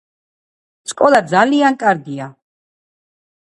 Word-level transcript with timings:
სკოლა 0.93 1.19
ძალიან 1.35 1.79
კარგია. 1.85 2.33